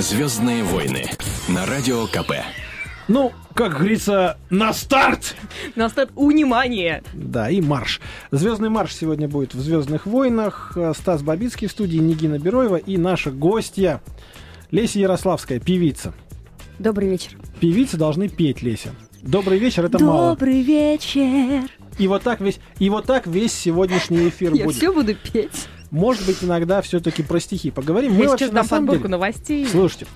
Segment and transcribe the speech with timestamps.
[0.00, 1.10] Звездные войны
[1.46, 2.32] на радио КП.
[3.06, 5.36] Ну, как говорится, на старт!
[5.76, 7.02] На старт унимание!
[7.12, 8.00] Да, и марш.
[8.30, 10.74] Звездный марш сегодня будет в Звездных войнах.
[10.96, 14.00] Стас Бабицкий в студии, Нигина Бероева и наша гостья
[14.70, 16.14] Леся Ярославская, певица.
[16.78, 17.32] Добрый вечер.
[17.60, 18.94] Певицы должны петь, Леся.
[19.20, 20.30] Добрый вечер, это мало.
[20.30, 21.68] Добрый вечер.
[21.98, 24.76] И вот так весь, и вот так весь сегодняшний эфир Я будет.
[24.78, 25.68] все буду петь.
[25.90, 28.14] Может быть, иногда все-таки про стихи поговорим.
[28.14, 29.10] Мы вообще на самом подборку деле...
[29.12, 29.66] новостей.
[29.66, 30.06] Слушайте,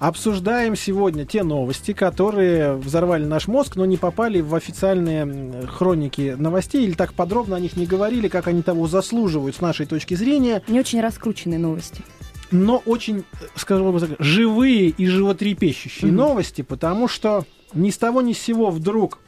[0.00, 6.84] обсуждаем сегодня те новости, которые взорвали наш мозг, но не попали в официальные хроники новостей,
[6.84, 10.62] или так подробно о них не говорили, как они того заслуживают с нашей точки зрения,
[10.66, 12.02] Не очень раскрученные новости.
[12.50, 16.16] но очень, э, скажем так, живые и животрепещущие Мгм.
[16.16, 19.20] новости, потому что ни с того ни с сего вдруг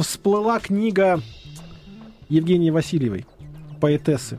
[0.00, 1.20] всплыла книга
[2.30, 3.26] Евгении Васильевой,
[3.78, 4.38] поэтессы.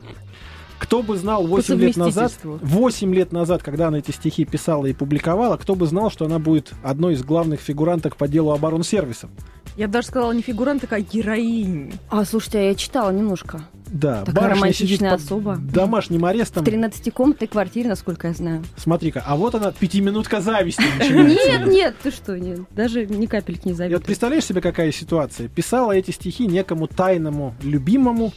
[0.84, 2.58] Кто бы знал 8 лет назад, совместительству.
[2.62, 6.38] 8 лет назад, когда она эти стихи писала и публиковала, кто бы знал, что она
[6.38, 9.28] будет одной из главных фигуранток по делу оборонсервиса.
[9.76, 11.94] Я бы даже сказала не фигурант, а героинь.
[12.08, 13.62] А, слушайте, а я читала немножко.
[13.86, 15.56] Да, Такая барышня сидит романтичная под особа.
[15.56, 16.64] домашним В арестом.
[16.64, 18.62] 13-комнатной квартире, насколько я знаю.
[18.76, 20.82] Смотри-ка, а вот она, пятиминутка зависти.
[21.10, 22.60] Нет, нет, ты что, нет.
[22.72, 24.00] Даже ни капельки не И вот завидую.
[24.02, 25.48] представляешь себе, какая ситуация?
[25.48, 28.32] Писала эти стихи некому тайному любимому.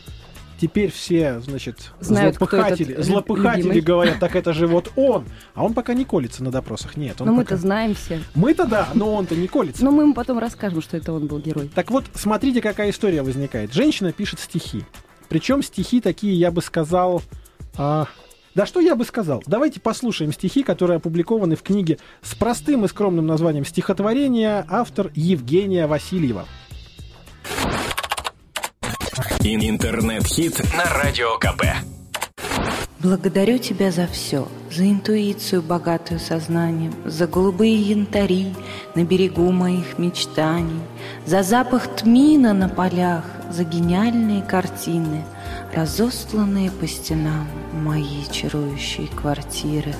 [0.59, 3.81] Теперь все, значит, Знают, злопыхатели, этот злопыхатели любимый.
[3.81, 5.25] говорят, так это же вот он.
[5.53, 6.97] А он пока не колется на допросах.
[6.97, 8.21] Нет, он Но пока- мы-то знаем все.
[8.33, 9.83] Мы-то да, но он-то не колется.
[9.85, 11.69] Но мы ему потом расскажем, что это он был герой.
[11.75, 13.71] Так вот, смотрите, какая история возникает.
[13.71, 14.83] Женщина пишет стихи.
[15.29, 17.21] Причем стихи такие, я бы сказал...
[17.77, 18.07] а,
[18.55, 19.43] Да что я бы сказал?
[19.45, 25.85] Давайте послушаем стихи, которые опубликованы в книге с простым и скромным названием «Стихотворение» автор Евгения
[25.85, 26.45] Васильева.
[29.43, 31.63] Ин- Интернет-хит на радио КП.
[32.99, 38.53] Благодарю тебя за все, за интуицию, богатую сознанием, за голубые янтари
[38.95, 40.81] на берегу моих мечтаний,
[41.25, 45.23] за запах тмина на полях, за гениальные картины,
[45.73, 49.95] разосланные по стенам моей чарующей квартиры.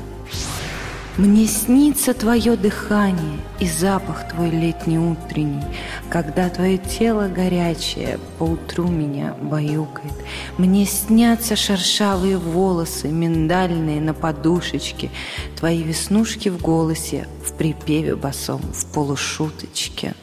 [1.18, 5.64] Мне снится твое дыхание и запах твой летний утренний,
[6.12, 10.14] Когда твое тело горячее поутру меня баюкает.
[10.60, 15.10] Мне снятся шершавые волосы, миндальные на подушечке,
[15.56, 20.14] Твои веснушки в голосе, в припеве басом, в полушуточке.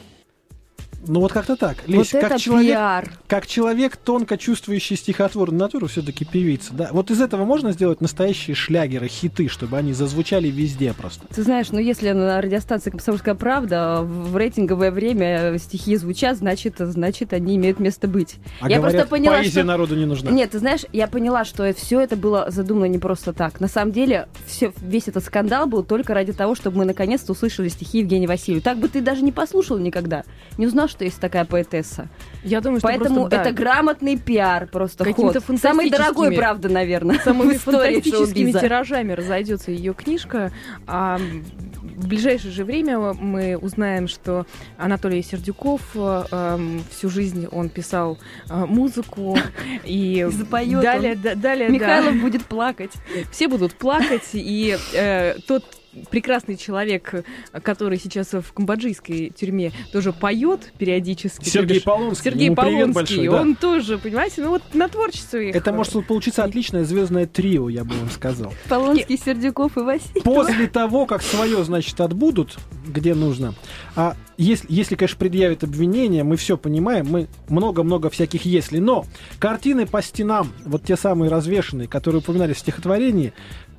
[1.07, 1.77] Ну вот как-то так.
[1.87, 3.11] Лесь, вот как это человек, пиар.
[3.27, 6.89] как человек, тонко чувствующий стихотворную натуру, все-таки певица, да.
[6.91, 11.25] Вот из этого можно сделать настоящие шлягеры, хиты, чтобы они зазвучали везде просто.
[11.27, 17.33] Ты знаешь, ну если на радиостанции «Комсомольская правда» в рейтинговое время стихи звучат, значит, значит
[17.33, 18.35] они имеют место быть.
[18.59, 20.31] А Я говорят, просто поняла, поэзия что- народу не нужна.
[20.31, 23.59] Нет, ты знаешь, я поняла, что все это было задумано не просто так.
[23.59, 27.69] На самом деле, все, весь этот скандал был только ради того, чтобы мы наконец-то услышали
[27.69, 28.61] стихи Евгения Васильева.
[28.61, 30.23] Так бы ты даже не послушал никогда.
[30.57, 32.07] Не узнал, что есть такая поэтесса.
[32.43, 35.37] Я думаю, что Поэтому просто, да, это грамотный пиар просто ход.
[35.61, 38.59] Самый дорогой, правда, наверное, самыми в истории фантастическими шоу-биза.
[38.61, 40.51] тиражами разойдется ее книжка.
[40.87, 44.45] А в ближайшее же время мы узнаем, что
[44.77, 48.17] Анатолий Сердюков э, эм, всю жизнь он писал
[48.49, 49.37] э, музыку
[49.83, 51.21] и Запоёт далее, он.
[51.21, 51.73] да- далее, да.
[51.73, 52.91] Михайлов будет плакать.
[53.31, 55.63] все будут плакать, и э, тот
[56.09, 57.25] прекрасный человек,
[57.63, 61.49] который сейчас в камбоджийской тюрьме тоже поет периодически.
[61.49, 62.31] Сергей Полонский.
[62.31, 63.41] Сергей ему Полонский, большой, да.
[63.41, 65.55] он тоже, понимаете, ну вот на творчество их.
[65.55, 68.53] Это может получиться отличное звездное трио, я бы вам сказал.
[68.69, 70.21] Полонский, Сердюков и Василий.
[70.21, 72.57] После того, как свое, значит, отбудут,
[72.87, 73.53] где нужно,
[73.95, 79.05] а если, если, конечно, предъявят обвинения, мы все понимаем, мы много-много всяких если, но
[79.39, 83.33] картины по стенам, вот те самые развешенные, которые упоминали в стихотворении,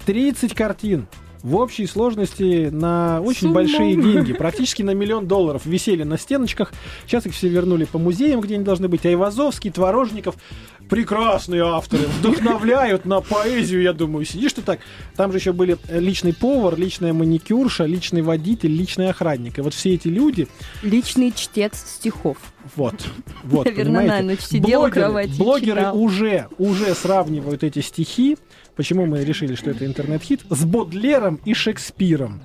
[0.07, 1.07] 30 картин
[1.47, 3.55] в общей сложности на очень Сумма.
[3.55, 6.73] большие деньги, практически на миллион долларов висели на стеночках.
[7.07, 9.07] Сейчас их все вернули по музеям, где они должны быть.
[9.07, 10.35] Айвазовский, Творожников,
[10.91, 14.25] прекрасные авторы, вдохновляют на поэзию, я думаю.
[14.25, 14.81] Сидишь ты так,
[15.17, 19.59] там же еще были личный повар, личная маникюрша, личный водитель, личный охранник.
[19.59, 20.49] И вот все эти люди,
[20.83, 22.39] Личный чтец стихов.
[22.75, 22.95] вот,
[23.45, 24.15] вот, Наверное, понимаете?
[24.15, 25.99] на ночь сидел у блогеры, кровати блогеры читал.
[26.03, 28.37] уже, уже сравнивают эти стихи,
[28.77, 32.41] почему мы решили, что это интернет-хит, с Бодлером и Шекспиром.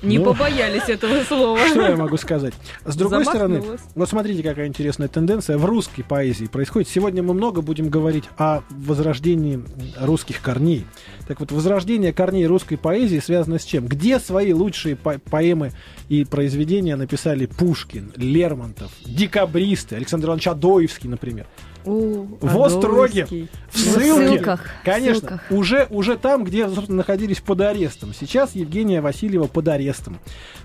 [0.00, 1.58] Не Ну, побоялись этого слова.
[1.66, 2.54] Что я могу сказать?
[2.84, 3.60] С другой стороны,
[3.96, 6.88] вот смотрите, какая интересная тенденция в русской поэзии происходит.
[6.88, 9.60] Сегодня мы много будем говорить о возрождении
[9.98, 10.86] русских корней.
[11.26, 13.86] Так вот, возрождение корней русской поэзии связано с чем?
[13.88, 15.72] Где свои лучшие по- поэмы
[16.08, 21.46] и произведения написали Пушкин, Лермонтов, декабристы, Александр Иванович Адоевский, например?
[21.88, 24.28] В Остроге, в В ссылке.
[24.28, 25.44] ссылках, Конечно, ссылках.
[25.50, 28.12] уже, уже там, где, собственно, находились под арестом.
[28.18, 30.18] Сейчас Евгения Васильева под арестом.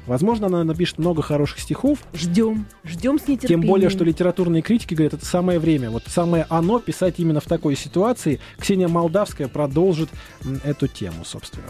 [0.06, 3.68] Возможно, она напишет много хороших стихов, Ждем, ждем с тем нетерпением.
[3.68, 5.90] более, что литературные критики говорят, это самое время.
[5.90, 8.40] Вот самое оно писать именно в такой ситуации.
[8.58, 10.10] Ксения Молдавская продолжит
[10.64, 11.68] эту тему, собственно.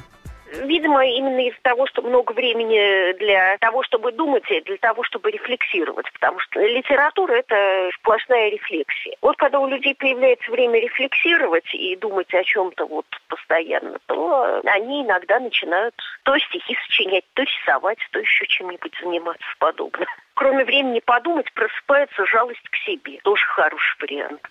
[0.61, 5.31] Видимо, именно из-за того, что много времени для того, чтобы думать, и для того, чтобы
[5.31, 6.11] рефлексировать.
[6.13, 9.15] Потому что литература– это сплошная рефлексия.
[9.21, 15.03] Вот когда у людей появляется время рефлексировать и думать о чем-то вот постоянно, то они
[15.03, 20.07] иногда начинают то стихи сочинять, то рисовать, то еще чем-нибудь заниматься подобным.
[20.35, 23.19] Кроме времени подумать, просыпается жалость к себе.
[23.23, 24.41] Тоже хороший вариант.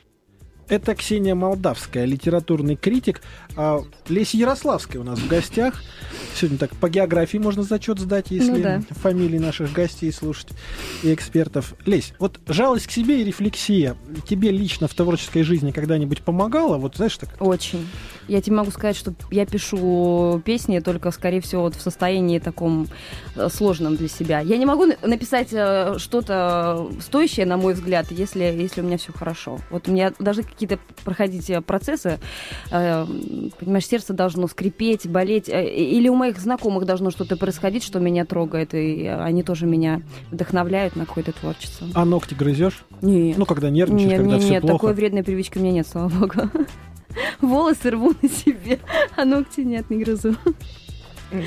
[0.69, 3.21] Это Ксения Молдавская, литературный критик.
[3.57, 5.83] А Леся Ярославская у нас в гостях.
[6.35, 8.81] Сегодня так по географии можно зачет сдать, если Ну да.
[8.91, 10.49] фамилии наших гостей слушать
[11.03, 11.75] и экспертов.
[11.85, 13.97] Лесь, вот жалость к себе и рефлексия
[14.27, 16.79] тебе лично в творческой жизни когда-нибудь помогала?
[16.79, 17.87] Вот знаешь, так Очень.
[18.29, 22.87] Я тебе могу сказать, что я пишу песни только, скорее всего, вот в состоянии таком
[23.35, 24.41] э, сложном для себя.
[24.41, 28.97] Я не могу на- написать э, что-то стоящее, на мой взгляд, если, если у меня
[28.97, 29.59] все хорошо.
[29.71, 32.21] Вот у меня должны какие-то проходить э, процессы,
[32.71, 33.07] э,
[33.59, 38.25] понимаешь, сердце должно скрипеть, болеть, э, или у моих знакомых должно что-то происходить, что меня
[38.25, 41.87] трогает, и они тоже меня вдохновляют на какое-то творчество.
[41.95, 42.85] а ногти грызешь?
[43.01, 43.39] Нет.
[43.39, 44.75] Ну, когда нервничаешь, Нет, когда нет, все нет, плохо.
[44.77, 46.35] такой вредной привычки у меня нет, слава богу.
[47.41, 48.79] Волосы рву на себе,
[49.17, 50.35] а ногти нет, не грызу.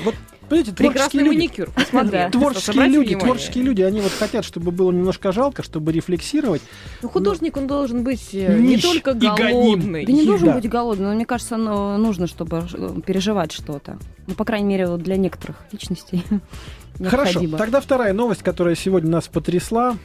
[0.04, 0.14] Вот,
[0.48, 1.70] понимаете, творческие Прекрасный люди, маникюр.
[1.70, 2.18] Посмотри.
[2.30, 3.18] Творческие люди, внимание.
[3.18, 6.62] творческие люди, они вот хотят, чтобы было немножко жалко, чтобы рефлексировать.
[7.02, 10.06] Ну, художник, он должен быть э, не только голодный.
[10.06, 10.54] Да не И должен да.
[10.54, 13.98] быть голодным, но мне кажется, оно нужно, чтобы э, переживать что-то.
[14.26, 16.22] Ну, по крайней мере, вот для некоторых личностей
[17.04, 19.96] Хорошо, тогда вторая новость, которая сегодня нас потрясла.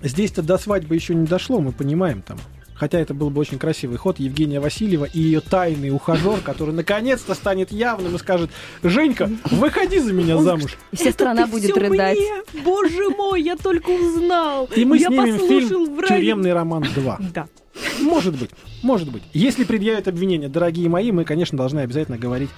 [0.00, 2.38] Здесь-то до свадьбы еще не дошло, мы понимаем там.
[2.78, 7.34] Хотя это был бы очень красивый ход Евгения Васильева и ее тайный ухажер, который наконец-то
[7.34, 8.50] станет явным и скажет,
[8.84, 10.76] Женька, выходи за меня замуж.
[10.92, 12.16] И вся страна будет рыдать.
[12.16, 12.62] мне?
[12.62, 14.68] Боже мой, я только узнал.
[14.76, 16.16] И мы я снимем послушал фильм в радио.
[16.16, 17.32] «Тюремный роман 2».
[17.34, 17.48] Да.
[18.00, 18.50] Может быть,
[18.82, 19.22] может быть.
[19.32, 22.50] Если предъявят обвинения, дорогие мои, мы, конечно, должны обязательно говорить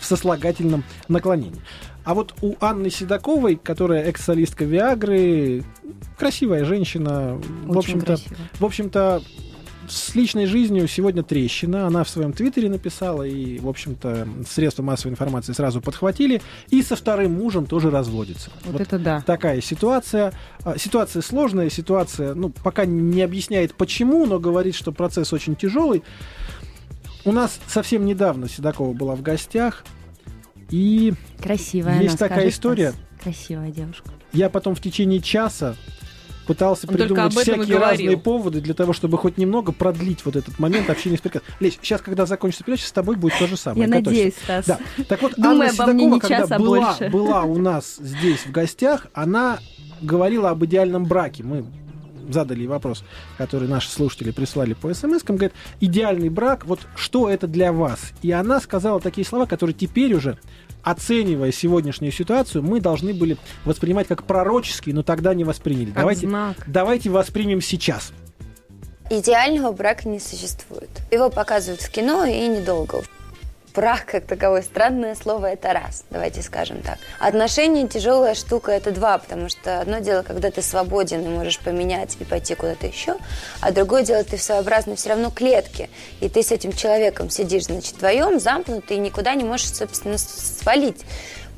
[0.00, 1.60] в сослагательном наклонении.
[2.04, 5.64] А вот у Анны Седоковой, которая экс-солистка Виагры,
[6.16, 8.36] красивая женщина, в Очень общем-то, красиво.
[8.58, 9.22] в общем-то,
[9.88, 11.86] с личной жизнью сегодня трещина.
[11.86, 16.40] Она в своем твиттере написала, и, в общем-то, средства массовой информации сразу подхватили.
[16.70, 18.50] И со вторым мужем тоже разводится.
[18.64, 19.20] Вот, Вот это да.
[19.26, 20.32] такая ситуация.
[20.64, 26.02] А, Ситуация сложная, ситуация, ну, пока не объясняет почему, но говорит, что процесс очень тяжелый.
[27.24, 29.84] У нас совсем недавно Седокова была в гостях,
[30.70, 32.92] и Красивая Есть она, такая история.
[33.22, 34.10] Красивая девушка.
[34.32, 35.76] я потом в течение часа
[36.48, 40.58] пытался Он придумать и всякие разные поводы для того, чтобы хоть немного продлить вот этот
[40.58, 41.54] момент общения с прекрасным.
[41.60, 43.82] Лесь, сейчас, когда закончится передача, с тобой будет то же самое.
[43.82, 44.10] Я готовься.
[44.10, 44.66] надеюсь, Стас.
[44.66, 44.78] Да.
[45.06, 47.10] Так вот, Думай Анна Седокова, не когда час, а была, больше.
[47.10, 49.58] была у нас здесь в гостях, она
[50.00, 51.44] говорила об идеальном браке.
[51.44, 51.66] Мы
[52.32, 53.04] задали ей вопрос,
[53.36, 58.12] который наши слушатели прислали по смс говорит, идеальный брак, вот что это для вас?
[58.22, 60.38] И она сказала такие слова, которые теперь уже,
[60.82, 65.86] оценивая сегодняшнюю ситуацию, мы должны были воспринимать как пророческие, но тогда не восприняли.
[65.86, 66.56] Как Давайте, знак.
[66.66, 68.12] давайте воспримем сейчас.
[69.10, 70.90] Идеального брака не существует.
[71.10, 73.02] Его показывают в кино и недолго.
[73.78, 76.98] Брак как таковой странное слово это раз, давайте скажем так.
[77.20, 82.16] Отношения тяжелая штука это два, потому что одно дело, когда ты свободен и можешь поменять
[82.18, 83.14] и пойти куда-то еще,
[83.60, 87.66] а другое дело, ты в своеобразной все равно клетке, и ты с этим человеком сидишь,
[87.66, 91.04] значит, вдвоем замкнутый и никуда не можешь, собственно, свалить.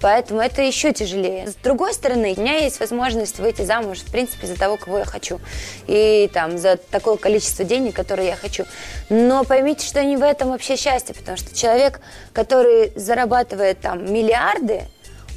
[0.01, 1.49] Поэтому это еще тяжелее.
[1.49, 5.05] С другой стороны, у меня есть возможность выйти замуж, в принципе, за того, кого я
[5.05, 5.41] хочу.
[5.87, 8.65] И там за такое количество денег, которое я хочу.
[9.11, 12.01] Но поймите, что не в этом вообще счастье, потому что человек,
[12.33, 14.85] который зарабатывает там миллиарды,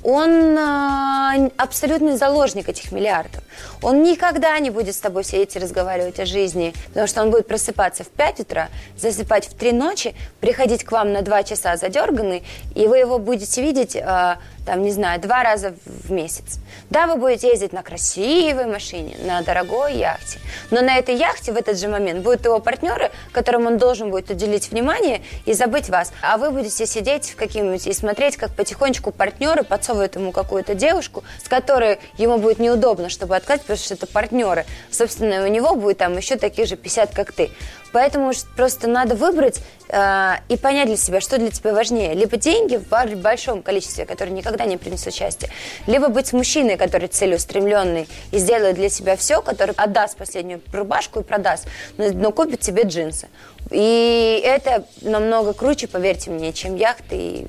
[0.03, 3.41] он а, абсолютный заложник этих миллиардов.
[3.81, 7.47] Он никогда не будет с тобой сидеть и разговаривать о жизни, потому что он будет
[7.47, 12.43] просыпаться в 5 утра, засыпать в 3 ночи, приходить к вам на 2 часа задерганный,
[12.75, 16.59] и вы его будете видеть, а, там, не знаю, два раза в месяц.
[16.89, 20.39] Да, вы будете ездить на красивой машине, на дорогой яхте,
[20.71, 24.29] но на этой яхте в этот же момент будут его партнеры, которым он должен будет
[24.29, 26.13] уделить внимание и забыть вас.
[26.21, 31.23] А вы будете сидеть в каким-нибудь и смотреть, как потихонечку партнеры подсовывают ему какую-то девушку,
[31.43, 34.65] с которой ему будет неудобно, чтобы отказать, потому что это партнеры.
[34.91, 37.51] Собственно, у него будет там еще таких же 50, как ты.
[37.93, 42.15] Поэтому просто надо выбрать э, и понять для себя, что для тебя важнее.
[42.15, 45.49] Либо деньги в большом количестве, которые никогда не принесут счастья,
[45.87, 51.23] либо быть мужчиной, который целеустремленный и сделает для себя все, который отдаст последнюю рубашку и
[51.23, 53.29] продаст, но, но купит тебе джинсы.
[53.69, 57.47] И это намного круче, поверьте мне, чем яхты и,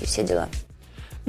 [0.00, 0.48] и все дела.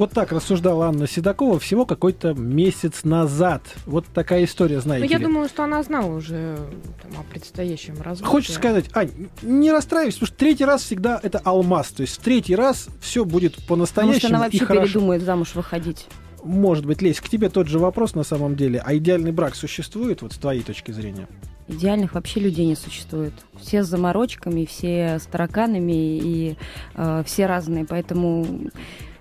[0.00, 3.60] Вот так рассуждала Анна Седокова всего какой-то месяц назад.
[3.84, 5.24] Вот такая история, Ну, знаете я ли.
[5.24, 6.56] думаю, что она знала уже
[7.02, 8.24] там, о предстоящем разводе.
[8.30, 9.10] Хочется сказать, Ань,
[9.42, 11.88] не расстраивайся, потому что третий раз всегда это алмаз.
[11.88, 14.86] То есть в третий раз все будет Потому что по-настоящему она и вообще хорошо.
[14.86, 16.06] передумает замуж выходить.
[16.44, 18.82] Может быть, Лесь, к тебе тот же вопрос на самом деле.
[18.82, 21.28] А идеальный брак существует, вот с твоей точки зрения?
[21.68, 23.34] Идеальных вообще людей не существует.
[23.60, 26.56] Все с заморочками, все с тараканами и
[26.94, 27.84] э, все разные.
[27.84, 28.46] Поэтому,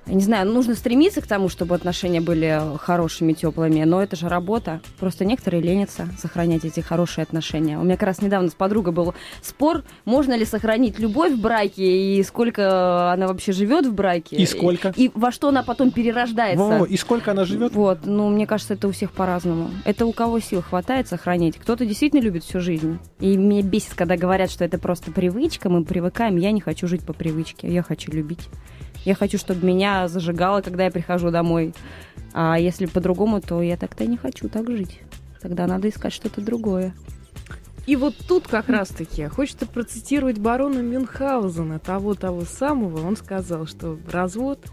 [0.09, 4.81] не знаю, нужно стремиться к тому, чтобы отношения были хорошими, теплыми, но это же работа.
[4.99, 7.77] Просто некоторые ленятся сохранять эти хорошие отношения.
[7.77, 12.17] У меня как раз недавно с подругой был спор, можно ли сохранить любовь в браке
[12.17, 14.35] и сколько она вообще живет в браке.
[14.35, 14.93] И сколько?
[14.95, 16.63] И, во что она потом перерождается.
[16.63, 17.73] Во-во, и сколько она живет?
[17.73, 19.69] Вот, ну, мне кажется, это у всех по-разному.
[19.85, 21.57] Это у кого сил хватает сохранить.
[21.57, 22.99] Кто-то действительно любит всю жизнь.
[23.19, 26.37] И меня бесит, когда говорят, что это просто привычка, мы привыкаем.
[26.37, 28.49] Я не хочу жить по привычке, я хочу любить.
[29.09, 31.73] Я хочу, чтобы меня зажигало, когда я прихожу домой.
[32.31, 35.01] А если по-другому, то я так-то не хочу так жить.
[35.41, 36.93] Тогда надо искать что-то другое.
[37.87, 43.03] И вот тут как раз-таки хочется процитировать барона Мюнхгаузена, того-того самого.
[43.03, 44.63] Он сказал, что развод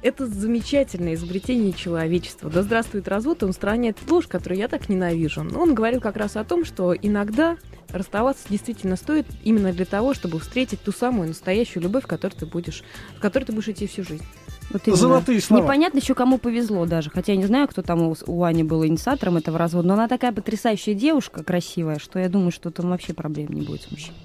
[0.00, 2.48] это замечательное изобретение человечества.
[2.48, 5.42] Да здравствует развод, он устраняет ложь, которую я так ненавижу.
[5.42, 7.58] Но он говорил как раз о том, что иногда
[7.98, 12.46] расставаться действительно стоит именно для того, чтобы встретить ту самую настоящую любовь, в которой ты
[12.46, 12.82] будешь,
[13.16, 14.24] в которой ты будешь идти всю жизнь.
[14.70, 14.96] Вот именно.
[14.96, 15.62] Золотые слова.
[15.62, 17.10] Непонятно еще, кому повезло даже.
[17.10, 20.08] Хотя я не знаю, кто там у, у Ани был инициатором этого развода, но она
[20.08, 24.16] такая потрясающая девушка, красивая, что я думаю, что там вообще проблем не будет с мужчиной.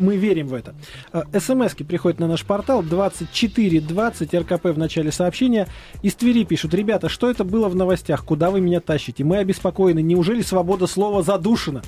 [0.00, 0.74] Мы верим в это.
[1.12, 5.68] Э, СМСки приходят на наш портал 2420 РКП в начале сообщения.
[6.02, 8.24] Из Твери пишут, ребята, что это было в новостях?
[8.24, 9.24] Куда вы меня тащите?
[9.24, 10.00] Мы обеспокоены.
[10.00, 11.82] Неужели свобода слова задушена?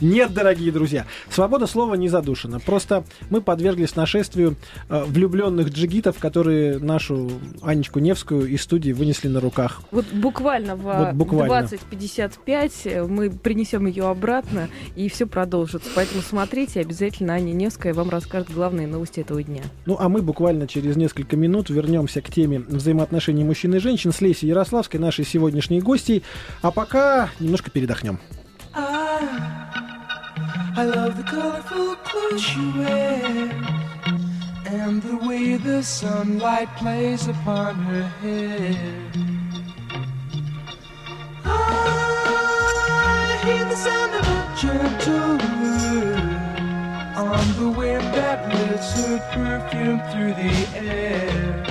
[0.00, 2.60] Нет, дорогие друзья, свобода слова не задушена.
[2.60, 4.56] Просто мы подверглись нашествию
[4.88, 7.30] э, влюбленных джигитов, которые нашу
[7.62, 9.82] Анечку Невскую из студии вынесли на руках.
[9.90, 11.66] Вот буквально в Вот буквально.
[11.66, 15.90] 20.55 мы принесем ее обратно, и все продолжится.
[15.94, 19.62] Поэтому смотрите, обязательно Аня Невская вам расскажет главные новости этого дня.
[19.86, 24.20] Ну, а мы буквально через несколько минут вернемся к теме взаимоотношений мужчин и женщин с
[24.20, 26.22] Лесей Ярославской, нашей сегодняшней гостьей.
[26.62, 28.18] А пока немножко передохнем.
[30.76, 33.52] I love the colorful clothes she wears
[34.66, 39.10] and the way the sunlight plays upon her hair.
[41.44, 46.40] I hear the sound of a gentle word
[47.16, 51.64] on the wind that lifts her perfume through the air.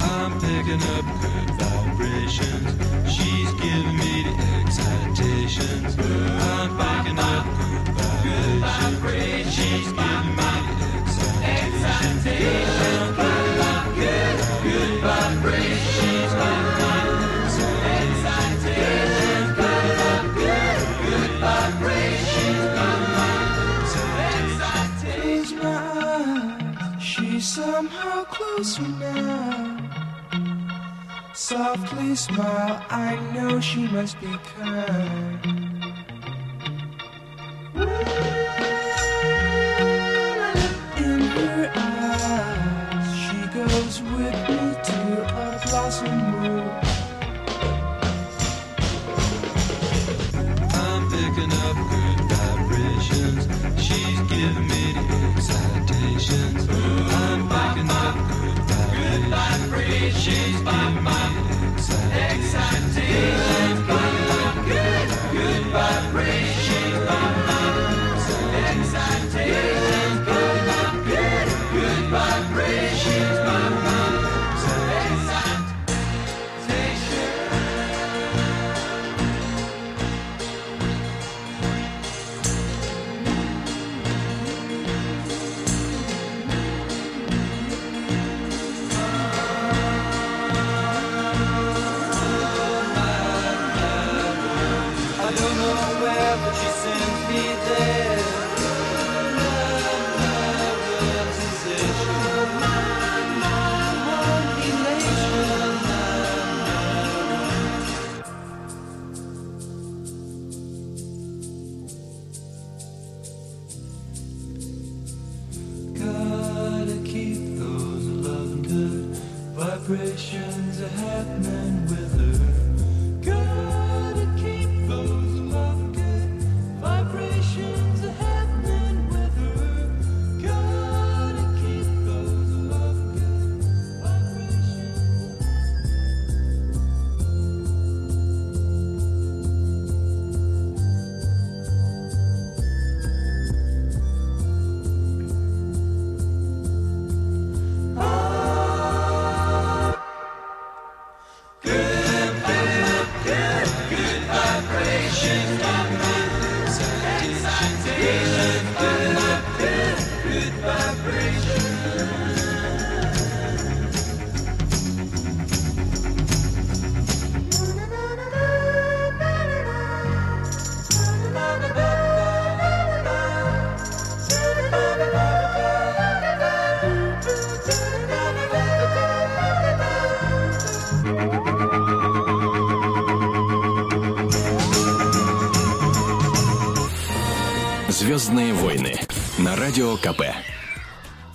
[0.00, 3.10] I'm picking up good vibrations.
[3.10, 3.45] She's
[28.66, 29.78] closer now.
[31.34, 35.55] Softly smile, I know she must be kind.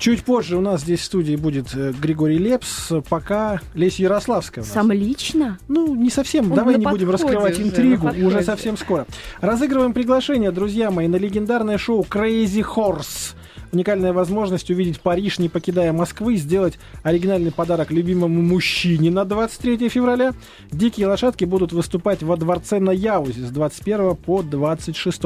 [0.02, 4.64] Чуть позже у нас здесь в студии будет э, Григорий Лепс, пока Леся Ярославская.
[4.64, 5.60] Сам лично?
[5.68, 6.50] Ну, не совсем.
[6.50, 8.08] Он Давай не будем раскрывать уже, интригу.
[8.26, 9.06] Уже совсем скоро.
[9.42, 13.36] Разыгрываем приглашение, друзья мои, на легендарное шоу Crazy Horse.
[13.72, 20.34] Уникальная возможность увидеть Париж, не покидая Москвы, сделать оригинальный подарок любимому мужчине на 23 февраля.
[20.72, 25.22] Дикие лошадки будут выступать во дворце на Яузе с 21 по 26.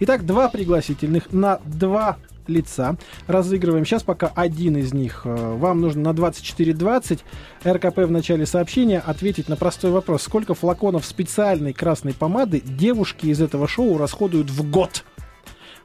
[0.00, 2.18] Итак, два пригласительных на два
[2.48, 2.96] лица.
[3.26, 5.22] Разыгрываем сейчас пока один из них.
[5.24, 7.20] Э, Вам нужно на 24.20
[7.64, 10.22] РКП в начале сообщения ответить на простой вопрос.
[10.22, 15.04] Сколько флаконов специальной красной помады девушки из этого шоу расходуют в год?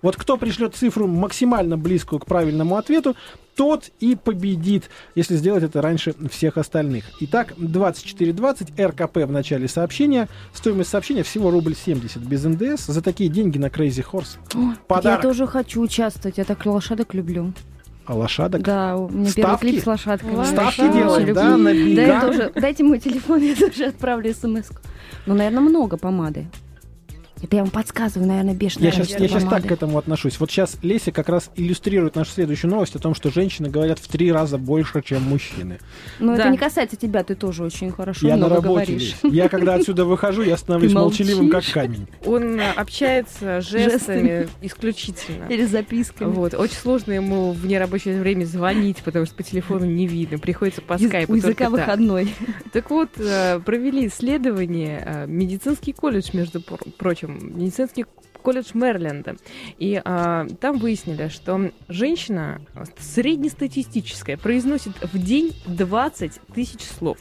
[0.03, 3.15] Вот кто пришлет цифру максимально близкую к правильному ответу,
[3.55, 7.05] тот и победит, если сделать это раньше всех остальных.
[7.21, 10.27] Итак, 24.20 РКП в начале сообщения.
[10.53, 12.85] Стоимость сообщения всего рубль 70 без НДС.
[12.85, 14.37] За такие деньги на Crazy Horse.
[14.37, 15.21] О, так я Подарок.
[15.21, 16.37] тоже хочу участвовать.
[16.37, 17.53] Я так лошадок люблю.
[18.05, 18.61] А лошадок?
[18.61, 19.61] Да, у меня первый Ставки?
[19.61, 20.43] клип с лошадками.
[20.43, 22.51] Ставки Очень делаем, да, на Да, я тоже.
[22.53, 24.79] Дайте мой телефон, я тоже отправлю смс -ку.
[25.25, 26.47] Ну, наверное, много помады.
[27.43, 30.39] Это я вам подсказываю, наверное, бешеное Я сейчас, я сейчас так к этому отношусь.
[30.39, 34.07] Вот сейчас Леся как раз иллюстрирует нашу следующую новость о том, что женщины говорят в
[34.07, 35.79] три раза больше, чем мужчины.
[36.19, 36.43] Но Да.
[36.43, 39.15] это не касается тебя, ты тоже очень хорошо я на много работе, говоришь.
[39.23, 39.33] Лесь.
[39.33, 42.07] Я когда отсюда выхожу, я становлюсь молчаливым, как камень.
[42.25, 44.49] Он общается жестами Жестами.
[44.61, 45.45] исключительно.
[45.49, 46.31] Или записками.
[46.31, 46.53] Вот.
[46.53, 50.39] Очень сложно ему в нерабочее время звонить, потому что по телефону не видно.
[50.39, 52.33] Приходится по скайпу У языка выходной.
[52.71, 58.05] Так вот, э, провели исследование э, медицинский колледж, между прочим, медицинский
[58.41, 59.37] колледж Мэриленда.
[59.79, 62.61] И а, там выяснили, что женщина
[62.99, 67.17] среднестатистическая произносит в день 20 тысяч слов.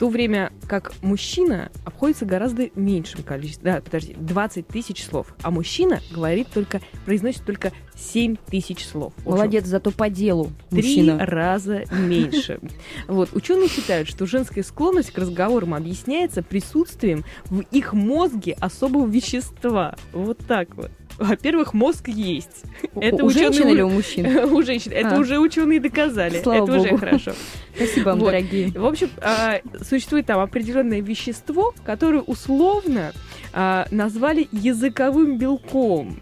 [0.00, 3.64] В то время как мужчина обходится гораздо меньшим количеством.
[3.64, 5.34] Да, подожди, 20 тысяч слов.
[5.42, 9.12] А мужчина говорит только, произносит только 7 тысяч слов.
[9.18, 11.26] Общем, Молодец, зато по делу Три мужчина.
[11.26, 12.60] раза меньше.
[13.08, 13.34] Вот.
[13.34, 19.96] Ученые считают, что женская склонность к разговорам объясняется присутствием в их мозге особого вещества.
[20.14, 20.90] Вот так вот.
[21.18, 22.64] Во-первых, мозг есть.
[22.94, 24.26] У- Это у ученые женщин или у мужчин?
[24.54, 24.92] У женщин.
[24.94, 25.18] Это А.
[25.18, 26.40] уже ученые доказали.
[26.42, 26.96] Слава Это уже богу.
[26.98, 27.32] хорошо.
[27.76, 28.26] Спасибо вам, Вот.
[28.26, 28.68] дорогие.
[28.70, 33.12] В общем, а, существует там определенное вещество, которое условно
[33.52, 36.20] а, назвали языковым белком.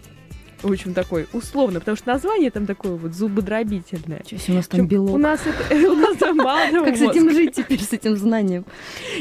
[0.61, 4.23] В общем, такой условно, потому что название там такое вот зубодробительное.
[4.25, 5.15] Чё у нас там белок?
[5.15, 8.65] У нас, это, у нас там мало Как с этим жить теперь, с этим знанием?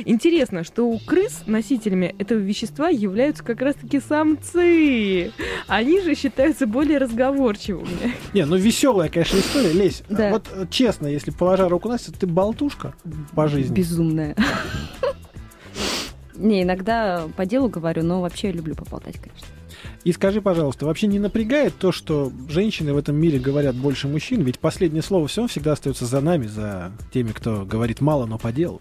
[0.05, 5.33] Интересно, что у крыс носителями этого вещества являются как раз-таки самцы.
[5.69, 8.15] Они же считаются более разговорчивыми.
[8.35, 9.73] Не, ну веселая, конечно, история.
[9.73, 10.31] Лесь, Да.
[10.31, 12.95] вот э, честно, если положа руку на ты болтушка
[13.35, 13.75] по жизни.
[13.75, 14.37] Безумная.
[16.35, 19.58] Не, иногда по делу говорю, но вообще я люблю поболтать, конечно.
[20.05, 24.43] И скажи, пожалуйста, вообще не напрягает то, что женщины в этом мире говорят больше мужчин?
[24.43, 28.53] Ведь последнее слово все всегда остается за нами, за теми, кто говорит мало, но по
[28.53, 28.81] делу.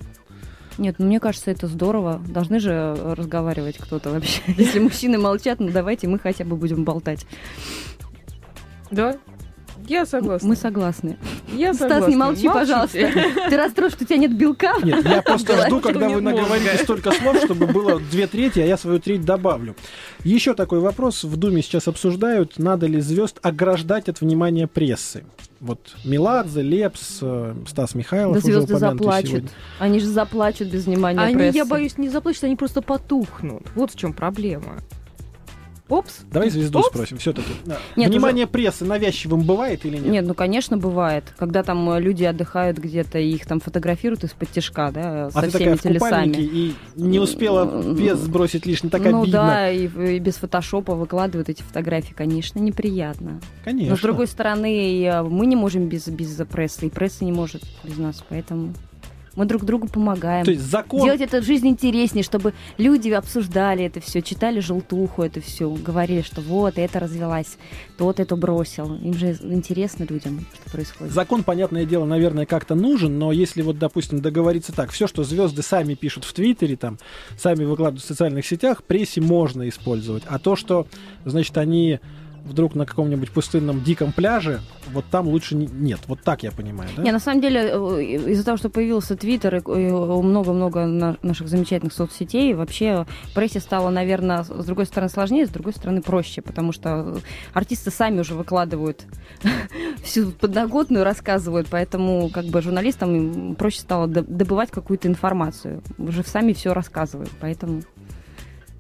[0.78, 2.22] Нет, ну мне кажется, это здорово.
[2.28, 4.42] Должны же разговаривать кто-то вообще.
[4.58, 7.26] Если мужчины молчат, ну давайте мы хотя бы будем болтать.
[8.92, 9.18] Да?
[9.88, 10.48] Я согласна.
[10.48, 11.18] Мы согласны.
[11.54, 12.10] Я Стас, согласна.
[12.10, 12.54] не молчи, Молчите.
[12.54, 13.50] пожалуйста.
[13.50, 14.74] Ты расстроен, что у тебя нет белка?
[14.84, 18.78] Нет, я просто жду, когда вы наговорите столько слов, чтобы было две трети, а я
[18.78, 19.76] свою треть добавлю.
[20.24, 25.24] Еще такой вопрос в Думе сейчас обсуждают, надо ли звезд ограждать от внимания прессы.
[25.60, 29.30] Вот Меладзе, Лепс, э, Стас Михайлов Да звезды заплачут.
[29.30, 29.50] сегодня.
[29.80, 31.58] Они же заплачут без внимания Они, прессы.
[31.58, 33.64] я боюсь, не заплачут, они просто потухнут.
[33.74, 34.78] Вот в чем проблема.
[35.90, 36.20] Опс.
[36.32, 36.90] Давай звезду Опс.
[36.90, 37.48] спросим все-таки.
[37.96, 40.08] Нет, Внимание прессы навязчивым бывает или нет?
[40.08, 41.24] Нет, ну, конечно, бывает.
[41.38, 45.42] Когда там э, люди отдыхают где-то, и их там фотографируют из-под тяжка, да, со а
[45.44, 46.58] ты всеми такая в купальнике телесами.
[46.58, 49.40] и не успела вес сбросить лишний, так ну обидно.
[49.40, 53.40] да, и, и без фотошопа выкладывают эти фотографии, конечно, неприятно.
[53.64, 53.92] Конечно.
[53.92, 57.64] Но с другой стороны, э, мы не можем без, без прессы, и пресса не может
[57.84, 58.74] без нас, поэтому
[59.38, 60.44] мы друг другу помогаем.
[60.44, 61.06] То есть закон...
[61.06, 66.42] Делать эту жизнь интереснее, чтобы люди обсуждали это все, читали желтуху это все, говорили, что
[66.42, 67.58] вот это развелась,
[67.98, 68.96] тот это бросил.
[68.96, 71.14] Им же интересно людям, что происходит.
[71.14, 75.62] Закон, понятное дело, наверное, как-то нужен, но если вот, допустим, договориться так, все, что звезды
[75.62, 76.98] сами пишут в Твиттере, там,
[77.38, 80.24] сами выкладывают в социальных сетях, прессе можно использовать.
[80.26, 80.88] А то, что,
[81.26, 82.00] значит, они
[82.48, 84.62] вдруг на каком-нибудь пустынном диком пляже,
[84.94, 86.00] вот там лучше не- нет.
[86.08, 87.04] Вот так я понимаю, да?
[87.04, 91.94] Не, на самом деле, э, из-за того, что появился Твиттер и много-много на- наших замечательных
[91.94, 93.06] соцсетей, вообще
[93.36, 97.18] прессе стало, наверное, с другой стороны сложнее, с другой стороны проще, потому что
[97.54, 99.06] артисты сами уже выкладывают
[100.04, 105.82] всю подноготную, рассказывают, поэтому как бы журналистам проще стало добывать какую-то информацию.
[105.98, 107.82] Уже сами все рассказывают, поэтому...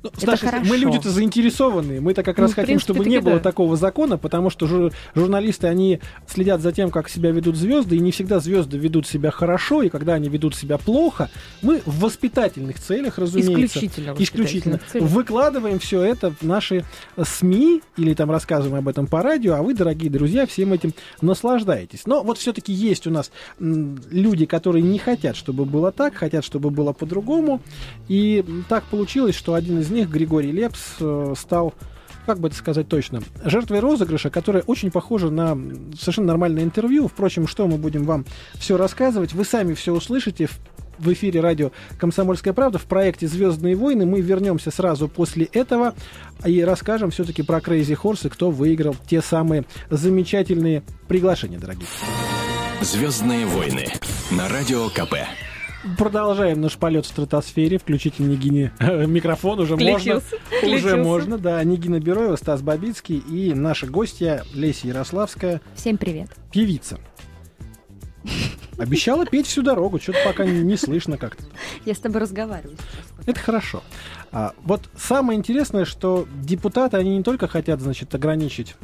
[0.03, 0.65] Ну, Это Сташа, хорошо.
[0.69, 1.99] мы люди-то заинтересованные.
[2.01, 3.39] Мы-то как Ну, раз в хотим, принципе, чтобы не было да.
[3.39, 7.99] такого закона, потому что жур- журналисты, они следят за тем, как себя ведут звезды, и
[7.99, 11.29] не всегда звезды ведут себя хорошо, и когда они ведут себя плохо,
[11.61, 14.15] мы в воспитательных целях, разумеется, Исключительно.
[14.19, 15.09] исключительно целях.
[15.09, 16.85] выкладываем все это в наши
[17.21, 22.05] СМИ или там рассказываем об этом по радио, а вы, дорогие друзья, всем этим наслаждаетесь.
[22.05, 26.69] Но вот все-таки есть у нас люди, которые не хотят, чтобы было так, хотят, чтобы
[26.69, 27.61] было по-другому.
[28.07, 31.73] И так получилось, что один из них, Григорий Лепс, э, стал
[32.25, 35.57] как бы это сказать точно, жертвой розыгрыша, которая очень похожа на
[35.97, 37.07] совершенно нормальное интервью.
[37.07, 40.59] Впрочем, что мы будем вам все рассказывать, вы сами все услышите в
[40.99, 44.05] в эфире радио «Комсомольская правда» в проекте «Звездные войны».
[44.05, 45.93] Мы вернемся сразу после этого
[46.45, 51.87] и расскажем все-таки про Crazy Horse и кто выиграл те самые замечательные приглашения, дорогие.
[52.81, 53.87] Звездные войны
[54.31, 55.15] на радио КП.
[55.97, 57.77] Продолжаем наш полет в стратосфере.
[57.77, 59.97] Включите Нигине микрофон, уже можно.
[59.97, 60.35] Включился.
[60.35, 60.97] Уже Включился.
[60.97, 61.63] можно, да.
[61.63, 66.29] Нигина Бероева, Стас Бабицкий и наша гостья Леся Ярославская, Всем привет.
[66.51, 66.99] певица.
[68.77, 71.43] Обещала петь всю дорогу, что-то пока не, слышно как-то.
[71.85, 72.77] Я с тобой разговариваю.
[73.25, 73.81] Это хорошо.
[74.31, 78.75] А, вот самое интересное, что депутаты, они не только хотят, значит, ограничить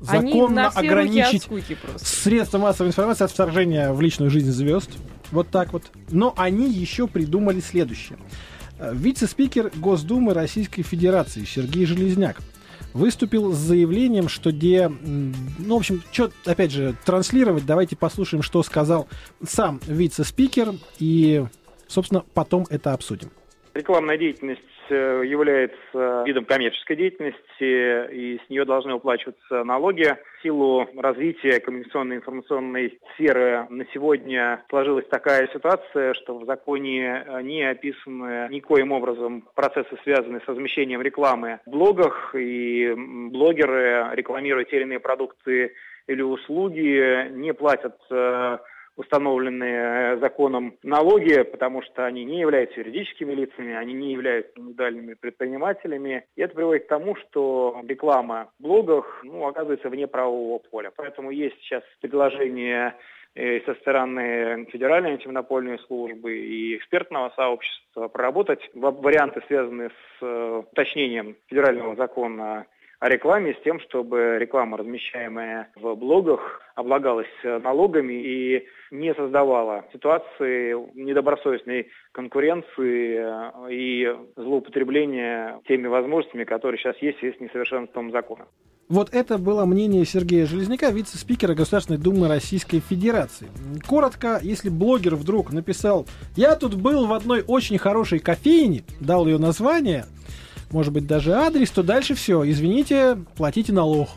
[0.00, 1.48] законно ограничить
[1.96, 4.90] средства массовой информации от вторжения в личную жизнь звезд.
[5.32, 5.90] Вот так вот.
[6.10, 8.18] Но они еще придумали следующее.
[8.78, 12.38] Э, Вице-спикер Госдумы Российской Федерации Сергей Железняк
[12.94, 14.88] выступил с заявлением, что где...
[14.88, 19.08] Ну, в общем, что, опять же, транслировать, давайте послушаем, что сказал
[19.46, 21.44] сам вице-спикер, и,
[21.86, 23.30] собственно, потом это обсудим.
[23.78, 24.60] Рекламная деятельность
[24.90, 30.16] э, является видом коммерческой деятельности, и с нее должны уплачиваться налоги.
[30.38, 37.40] В силу развития коммуникационной информационной сферы на сегодня сложилась такая ситуация, что в законе э,
[37.42, 42.92] не описаны никоим образом процессы, связанные с размещением рекламы в блогах, и
[43.30, 45.74] блогеры, рекламируя те или иные продукты
[46.08, 48.58] или услуги, не платят э,
[48.98, 55.14] установленные э, законом налоги, потому что они не являются юридическими лицами, они не являются индивидуальными
[55.14, 56.24] предпринимателями.
[56.34, 60.90] И это приводит к тому, что реклама в блогах ну, оказывается вне правового поля.
[60.96, 62.96] Поэтому есть сейчас предложение
[63.36, 70.62] э, со стороны Федеральной антимонопольной службы и экспертного сообщества проработать ва- варианты, связанные с э,
[70.72, 72.66] уточнением федерального закона
[73.00, 79.84] о рекламе с тем, чтобы реклама, размещаемая в блогах, облагалась э, налогами и не создавала
[79.92, 88.46] ситуации недобросовестной конкуренции э, и злоупотребления теми возможностями, которые сейчас есть, есть несовершенством закона.
[88.88, 93.48] Вот это было мнение Сергея Железняка, вице-спикера Государственной Думы Российской Федерации.
[93.86, 96.06] Коротко, если блогер вдруг написал
[96.36, 100.06] «Я тут был в одной очень хорошей кофейне», дал ее название,
[100.70, 104.08] может быть, даже адрес, то дальше все, извините, платите налог.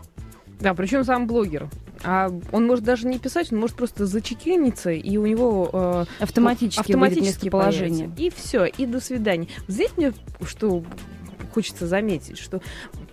[0.60, 1.70] Да, причем сам блогер.
[2.04, 6.80] А он может даже не писать, он может просто зачекиниться, и у него э, Автоматически,
[6.82, 8.08] автоматически положение.
[8.10, 8.24] появится.
[8.24, 9.48] И все, и до свидания.
[9.68, 10.14] Здесь мне
[10.46, 10.84] что
[11.54, 12.62] хочется заметить, что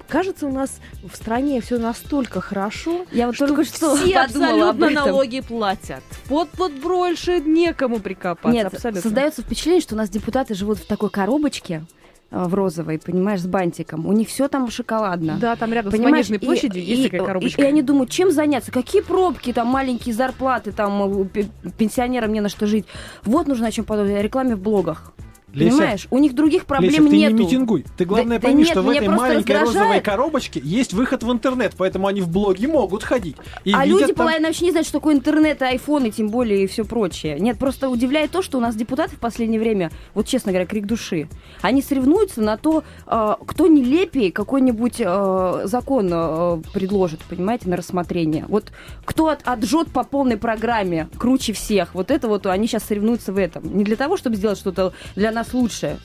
[0.08, 0.78] кажется, у нас
[1.10, 4.94] в стране все настолько хорошо, Я вот только что все подумала об абсолютно этом.
[4.94, 6.02] налоги платят.
[6.26, 8.50] Вот вот больше некому прикопаться.
[8.56, 9.02] Нет, абсолютно.
[9.02, 11.84] создается впечатление, что у нас депутаты живут в такой коробочке
[12.30, 14.06] в розовой, понимаешь, с бантиком.
[14.06, 15.38] У них все там шоколадно.
[15.40, 17.62] Да, там рядом Понимаешь, с Манежной и- площадью есть и- такая коробочка.
[17.62, 22.32] И, и они думают, чем заняться, какие пробки, там маленькие зарплаты, там э, пе- пенсионерам
[22.32, 22.84] не на что жить.
[23.24, 25.12] Вот нужно о чем подумать, о рекламе в блогах.
[25.58, 26.06] Леся, Понимаешь?
[26.10, 27.34] У них других проблем Леся, ты нету.
[27.36, 27.84] не митингуй.
[27.96, 29.66] Ты главное Да- да пойми, нет, что в этой маленькой раздражает.
[29.76, 33.36] розовой коробочке есть выход в интернет, поэтому они в блоге могут ходить.
[33.64, 36.64] И а люди там- половина вообще не знают, что такое интернет, айфон и тем более
[36.64, 37.38] и все прочее.
[37.38, 40.86] Нет, просто удивляет то, что у нас депутаты в последнее время, вот честно говоря, крик
[40.86, 41.28] души,
[41.62, 48.44] они соревнуются на то, э, кто нелепее какой-нибудь э, закон э, предложит, понимаете, на рассмотрение.
[48.48, 48.72] Вот
[49.04, 51.94] кто от, отжет по полной программе круче всех.
[51.94, 53.76] Вот это вот они сейчас соревнуются в этом.
[53.76, 55.98] Не для того, чтобы сделать что-то для нас лучшее.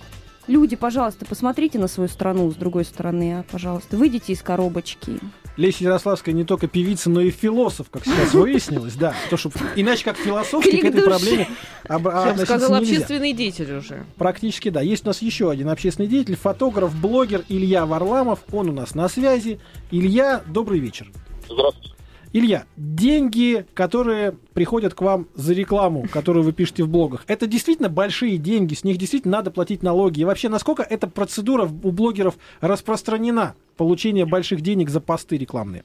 [0.48, 3.96] Люди, пожалуйста, посмотрите на свою страну с другой стороны, а, пожалуйста.
[3.96, 5.20] Выйдите из коробочки.
[5.56, 9.16] Леся Ярославская не только певица, но и философ, как сейчас выяснилось, да.
[9.30, 11.10] То, что иначе как философски к Крик этой души.
[11.10, 11.48] проблеме
[11.88, 12.78] об- Я бы нельзя.
[12.78, 14.04] общественный деятель уже.
[14.18, 14.82] Практически да.
[14.82, 18.40] Есть у нас еще один общественный деятель, фотограф, блогер Илья Варламов.
[18.52, 19.60] Он у нас на связи.
[19.92, 21.10] Илья, добрый вечер.
[21.48, 21.94] Здравствуйте.
[22.36, 27.90] Илья, деньги, которые приходят к вам за рекламу, которую вы пишете в блогах, это действительно
[27.90, 30.22] большие деньги, с них действительно надо платить налоги.
[30.22, 35.84] И вообще, насколько эта процедура у блогеров распространена, получение больших денег за посты рекламные?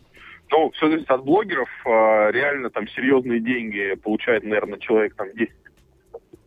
[0.51, 1.69] Ну, все зависит от блогеров.
[1.85, 5.51] А, Реально там серьезные деньги получает, наверное, человек там 10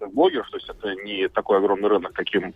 [0.07, 2.53] блогеров, то есть это не такой огромный рынок, каким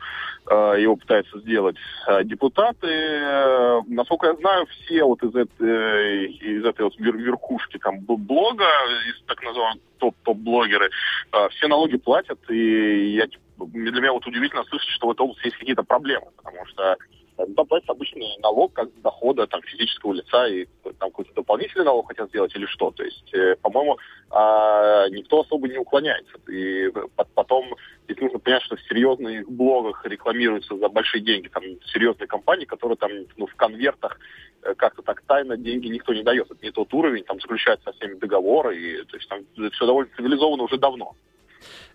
[0.50, 1.76] э, его пытаются сделать
[2.08, 2.88] А депутаты.
[2.88, 8.68] э, насколько я знаю, все вот из, этой, из этой вот вер- верхушки там блога,
[9.10, 10.90] из так называемых топ- топ-блогеры,
[11.32, 15.22] э, все налоги платят, и я, типа, для меня вот удивительно слышать, что в этой
[15.22, 16.98] области есть какие-то проблемы, потому что
[17.38, 20.66] э, там платится обычный налог как дохода там, физического лица, и
[21.00, 22.92] там какой-то дополнительный налог хотят сделать или что.
[22.92, 23.98] То есть, э, по-моему,
[24.30, 26.34] а, никто особо не уклоняется.
[26.50, 31.48] И по- потом здесь нужно понять, что в серьезных блогах рекламируются за большие деньги.
[31.48, 34.20] Там серьезные компании, которые там ну, в конвертах
[34.64, 36.50] э, как-то так тайно деньги никто не дает.
[36.52, 40.10] Это не тот уровень, там заключаются со всеми договоры, и то есть там все довольно
[40.16, 41.16] цивилизовано уже давно.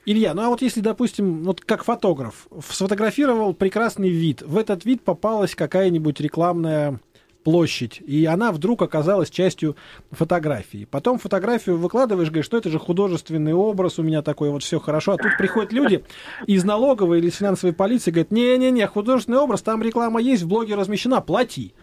[0.06, 5.02] Илья, ну а вот если, допустим, вот как фотограф, сфотографировал прекрасный вид, в этот вид
[5.02, 7.00] попалась какая-нибудь рекламная
[7.44, 9.76] площадь, и она вдруг оказалась частью
[10.10, 10.86] фотографии.
[10.90, 15.12] Потом фотографию выкладываешь, говоришь, что это же художественный образ, у меня такой вот все хорошо.
[15.12, 16.04] А тут приходят люди
[16.46, 21.20] из налоговой или финансовой полиции, говорят, не-не-не, художественный образ, там реклама есть, в блоге размещена,
[21.20, 21.74] плати.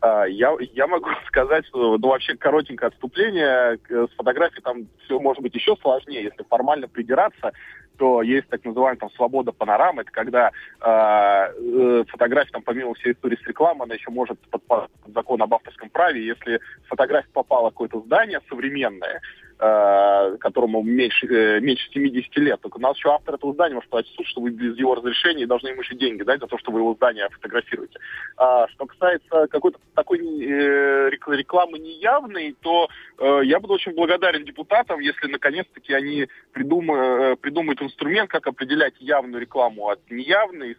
[0.00, 3.78] А, Я, я могу сказать, что ну, вообще коротенькое отступление.
[3.78, 6.24] К- С фотографией там все может быть еще сложнее.
[6.24, 7.52] Если формально придираться,
[7.98, 10.02] то есть так называемая там свобода панорамы.
[10.02, 14.92] Это когда а, э, фотография, там, помимо всей истории с рекламой, она еще может подпасть
[15.02, 16.26] под закон об авторском праве.
[16.26, 19.20] Если фотография попала в какое-то здание современное, э,
[19.58, 24.14] которому меньше, э, меньше 70 лет, только у нас еще автор этого здания может в
[24.14, 26.80] суд, что вы без его разрешения должны ему еще деньги дать за то, что вы
[26.80, 27.98] его здание фотографируете.
[28.36, 32.88] А, что касается какой-то такой э, рек- рекламы неявной, то
[33.18, 38.94] э, я буду очень благодарен депутатам, если наконец-таки они придума- э, придумают инструмент, как определять
[38.98, 40.76] явную рекламу от неявной,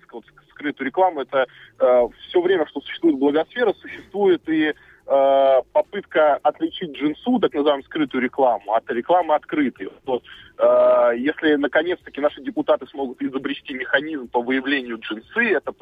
[0.51, 1.21] скрытую рекламу.
[1.21, 4.73] Это все время, что существует благосфера, существует и
[5.08, 9.89] э, попытка отличить джинсу, так называемую скрытую рекламу, от рекламы открытой.
[10.06, 10.24] Вот,
[10.58, 15.74] э, если наконец-таки наши депутаты смогут изобрести механизм по выявлению джинсы, это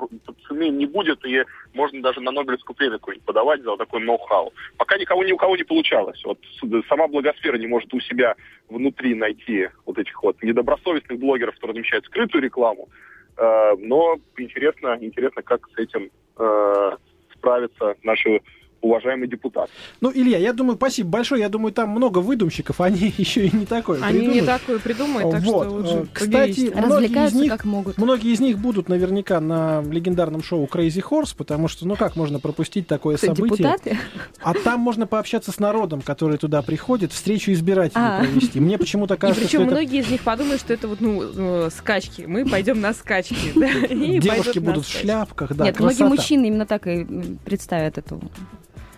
[0.47, 4.53] цены не будет, и можно даже на Нобелевскую премию какую-нибудь подавать за такой ноу-хау.
[4.77, 6.21] Пока никого ни у кого не получалось.
[6.23, 8.35] Вот с- сама благосфера не может у себя
[8.69, 12.89] внутри найти вот этих вот недобросовестных блогеров, которые размещают скрытую рекламу.
[13.37, 16.91] Э, но интересно, интересно, как с этим э,
[17.33, 18.41] справятся наши
[18.85, 19.71] уважаемые депутаты.
[20.01, 21.41] Ну, Илья, я думаю, спасибо большое.
[21.41, 25.41] Я думаю, там много выдумщиков, они еще и не такое Они не такое придумают, так
[25.43, 26.85] Вот, что лучше э, Кстати, поберись.
[26.85, 27.97] многие из, них, как могут.
[27.97, 32.39] многие из них будут наверняка на легендарном шоу Crazy Horse, потому что, ну как можно
[32.39, 33.57] пропустить такое Кто, событие?
[33.57, 33.97] депутаты?
[34.41, 38.19] А там можно пообщаться с народом, который туда приходит, встречу избирателей А.
[38.19, 38.59] провести.
[38.59, 41.23] Мне почему-то И кажется, причем что это многие из них подумают, что это вот ну
[41.65, 42.23] э, скачки.
[42.27, 43.35] Мы пойдем на скачки.
[43.55, 46.03] да, и девушки будут в шляпках, да, Нет, красота.
[46.05, 47.05] многие мужчины именно так и
[47.45, 48.21] представят эту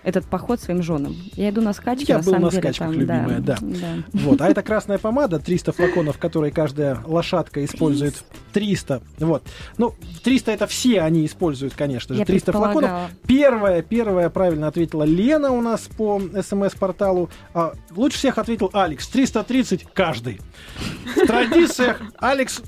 [0.08, 1.18] этот поход своим женам.
[1.36, 3.58] Я иду на скачки, Я на был самом на деле, скачках, там, любимая, да.
[4.14, 8.24] Вот, а это красная помада, 300 флаконов, которые каждая лошадка использует.
[8.54, 9.44] 300, вот.
[9.78, 9.94] Ну,
[10.24, 12.22] 300 это все они используют, конечно же.
[12.22, 13.12] Я 300 флаконов.
[13.28, 17.30] Первая, первая правильно ответила Лена у нас по смс-порталу.
[17.54, 19.06] А, лучше всех ответил Алекс.
[19.10, 20.40] 330 каждый.
[21.18, 22.62] В традициях Алекс,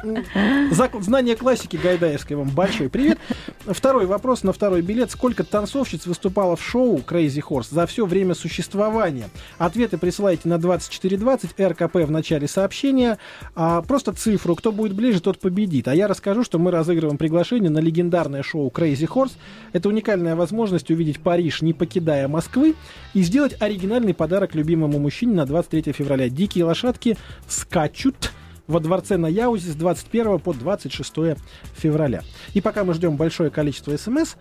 [0.99, 3.17] знание классики Гайдаевской вам большой привет.
[3.65, 5.12] Второй вопрос на второй билет.
[5.12, 9.29] Сколько танцовщиц выступало в шоу Crazy Horse за все время существования?
[9.57, 13.17] Ответы присылайте на 2420 РКП в начале сообщения.
[13.55, 14.55] А, просто цифру.
[14.55, 15.87] Кто будет ближе, тот победит.
[15.87, 19.33] А я расскажу, что мы разыгрываем приглашение на легендарное шоу Crazy Horse.
[19.73, 22.75] Это уникальная возможность увидеть Париж, не покидая Москвы,
[23.13, 26.29] и сделать оригинальный подарок любимому мужчине на 23 февраля.
[26.29, 28.31] Дикие лошадки скачут
[28.69, 31.13] во дворце на Яузе с 21 по 26
[31.75, 32.21] февраля.
[32.53, 34.35] И пока мы ждем большое количество смс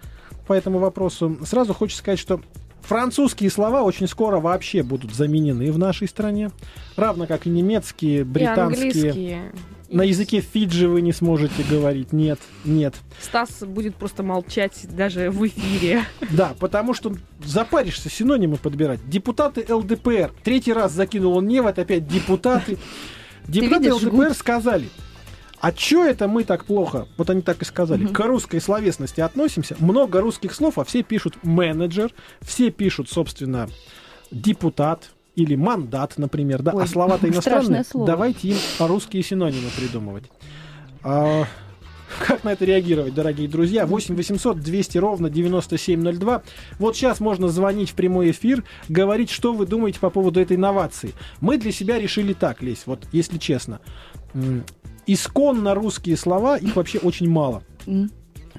[0.46, 2.40] по этому вопросу, сразу хочется сказать, что
[2.88, 6.50] французские слова очень скоро вообще будут заменены в нашей стране,
[6.96, 8.88] равно как и немецкие, И британские.
[8.88, 9.52] английские.
[9.90, 12.12] На языке Фиджи вы не сможете говорить.
[12.12, 12.94] Нет, нет.
[13.22, 16.02] Стас будет просто молчать даже в эфире.
[16.30, 19.00] Да, потому что запаришься синонимы подбирать.
[19.08, 20.32] Депутаты ЛДПР.
[20.44, 22.76] Третий раз закинул он невод, опять депутаты.
[23.46, 24.88] Депутаты ЛДПР сказали,
[25.60, 28.12] а чё это мы так плохо, вот они так и сказали, Мгм.
[28.12, 29.76] к русской словесности относимся.
[29.80, 33.68] Много русских слов, а все пишут менеджер, все пишут, собственно,
[34.30, 37.84] депутат или мандат, например, да, а Ой, слова-то страшное иностранные.
[37.84, 38.06] слово.
[38.06, 40.24] Давайте им русские синонимы придумывать.
[41.02, 41.44] А,
[42.26, 43.86] как на это реагировать, дорогие друзья?
[43.86, 46.42] 8 800 200 ровно 9702.
[46.78, 51.12] Вот сейчас можно звонить в прямой эфир, говорить, что вы думаете по поводу этой инновации.
[51.40, 53.80] Мы для себя решили так, Лесь, вот если честно.
[55.08, 57.62] Исконно русские слова, их вообще очень мало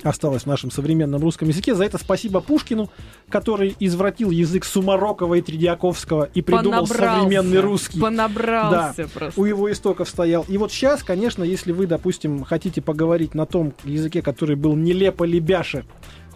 [0.03, 1.75] осталось в нашем современном русском языке.
[1.75, 2.89] За это спасибо Пушкину,
[3.29, 7.19] который извратил язык Сумарокова и Тредиаковского и придумал Понабрался.
[7.19, 7.99] современный русский.
[7.99, 9.39] Понабрался просто.
[9.39, 10.45] У его истоков стоял.
[10.47, 15.23] И вот сейчас, конечно, если вы, допустим, хотите поговорить на том языке, который был нелепо
[15.23, 15.85] лебяше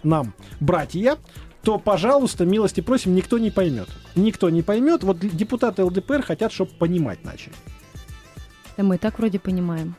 [0.02, 1.16] нам, братья,
[1.62, 3.88] то, пожалуйста, милости просим, никто не поймет.
[4.14, 5.02] Никто не поймет.
[5.02, 7.54] Вот депутаты ЛДПР хотят, чтобы понимать начали.
[8.76, 9.94] Да мы и так вроде понимаем.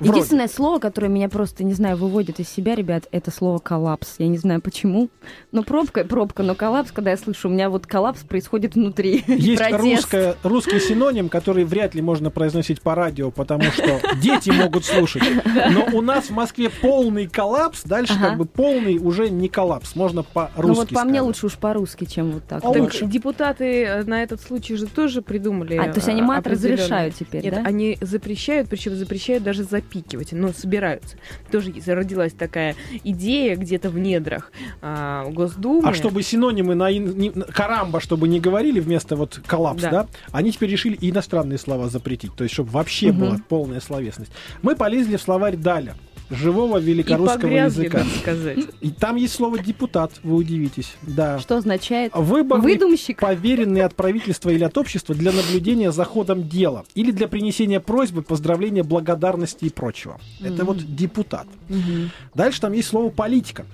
[0.00, 0.10] Вроде.
[0.18, 4.16] Единственное слово, которое меня просто, не знаю, выводит из себя, ребят, это слово коллапс.
[4.18, 5.08] Я не знаю почему.
[5.52, 9.22] Но пробка пробка, но коллапс, когда я слышу, у меня вот коллапс происходит внутри.
[9.26, 14.84] Есть русское, русский синоним, который вряд ли можно произносить по радио, потому что дети могут
[14.84, 15.22] слушать.
[15.70, 18.28] Но у нас в Москве полный коллапс, дальше Ага.
[18.30, 19.94] как бы полный уже не коллапс.
[19.96, 21.22] Можно по-русски Ну вот по мне сказать.
[21.22, 22.64] лучше уж по-русски, чем вот так.
[22.64, 23.06] А Так лучше.
[23.06, 25.76] депутаты э, на этот случай же тоже придумали.
[25.76, 27.62] А, то есть они э, мат определенные- разрешают теперь, Нет, да?
[27.64, 31.16] они запрещают, причем запрещают даже запикивать, но собираются.
[31.50, 34.50] Тоже родилась такая идея где-то в недрах
[34.82, 35.88] а, Госдумы.
[35.88, 39.90] А чтобы синонимы на, ин- не- на- карамба, чтобы не говорили вместо вот коллапс, да.
[39.90, 40.06] Да.
[40.32, 43.20] они теперь решили иностранные слова запретить, то есть чтобы вообще Мгм.
[43.20, 44.32] была полная словесность.
[44.62, 45.94] Мы полезли в словарь Даля,
[46.30, 47.98] живого и великорусского погрязли, языка.
[47.98, 48.58] надо сказать.
[48.80, 50.96] И там есть слово депутат, вы удивитесь.
[51.02, 51.38] Да.
[51.38, 52.12] Что означает?
[52.14, 53.20] Выборный Выдумщик.
[53.20, 58.22] поверенный от правительства или от общества для наблюдения за ходом дела или для принесения просьбы,
[58.22, 60.18] поздравления, благодарности и прочего.
[60.40, 60.66] Это Мгм.
[60.66, 61.46] вот депутат.
[61.68, 62.10] Мгм.
[62.34, 63.66] Дальше там есть слово политика.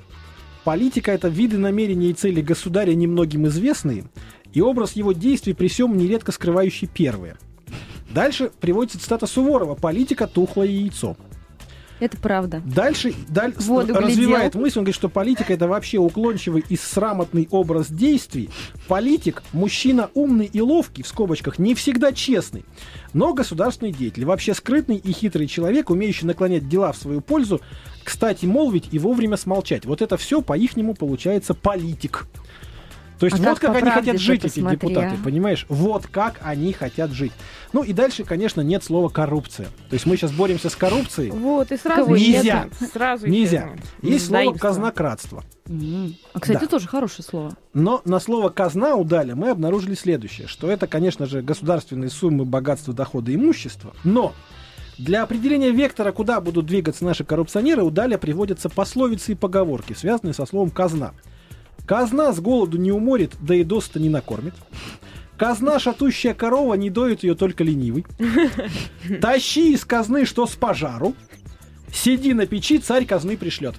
[0.65, 4.05] Политика это виды намерения и цели государя немногим известные,
[4.53, 7.37] и образ его действий при всем нередко скрывающий первые.
[8.13, 11.17] Дальше приводится цитата Суворова «Политика– тухлое яйцо».
[12.01, 12.63] Это правда.
[12.65, 14.61] Дальше даль- воду развивает глядел.
[14.61, 18.49] мысль, он говорит, что политика это вообще уклончивый и срамотный образ действий.
[18.89, 22.65] Политик, мужчина умный и ловкий, в скобочках, не всегда честный,
[23.13, 27.61] но государственный деятель, вообще скрытный и хитрый человек, умеющий наклонять дела в свою пользу,
[28.03, 29.85] кстати, молвить и вовремя смолчать.
[29.85, 32.27] Вот это все по-ихнему получается политик.
[33.21, 35.23] То есть А вот как они хотят жить, эти посмотри, депутаты, а?
[35.25, 35.67] понимаешь?
[35.69, 37.33] Вот как они хотят жить.
[37.75, 39.67] Ну и дальше, конечно, нет слова коррупция.
[39.91, 41.31] То есть мы сейчас боремся с коррупцией.
[41.31, 42.69] Вот, и сразу Нельзя.
[42.71, 42.91] исчезнут.
[42.93, 43.69] Сразу Нельзя.
[44.01, 45.45] Есть слово казнократство.
[46.33, 46.67] А, кстати, Да.
[46.67, 47.57] тоже хорошее слово.
[47.75, 52.47] Но на слово казна у Даля мы обнаружили следующее, что это, конечно же, государственные суммы
[52.47, 53.93] богатства, дохода, имущества.
[54.03, 54.33] Но
[54.97, 60.33] для определения вектора, куда будут двигаться наши коррупционеры, у Даля приводятся пословицы и поговорки, связанные
[60.33, 61.13] со словом казна.
[61.91, 64.55] Казна с голоду не уморит, да и досыта не накормит.
[65.37, 68.07] Казна шатущая корова, не доит ее только ленивый.
[69.21, 71.15] Тащи из казны, что с пожару.
[71.93, 73.75] Сиди на печи, царь казны пришлет.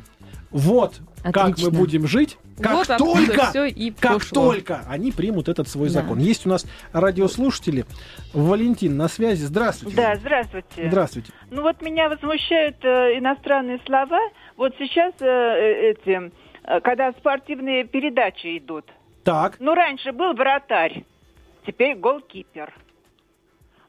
[0.49, 1.71] Вот как мы Отлично.
[1.71, 4.47] будем жить, как Вот только и как пошло.
[4.51, 6.01] только они примут этот свой Да.
[6.01, 6.19] закон.
[6.19, 7.85] Есть у нас радиослушатели.
[8.33, 9.45] Валентин на связи.
[9.45, 9.95] Здравствуйте.
[9.95, 10.87] Да, здравствуйте.
[10.87, 11.31] Здравствуйте.
[11.49, 14.19] Ну вот меня возмущают э, иностранные слова.
[14.57, 16.31] Вот сейчас э, э, эти,
[16.79, 18.85] когда спортивные передачи идут.
[19.23, 19.57] Так.
[19.59, 21.03] Ну раньше был вратарь,
[21.65, 22.73] теперь голкипер.